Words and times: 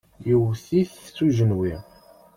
Yewwet-it 0.27 0.93
s 1.15 1.17
ujenwi. 1.25 1.73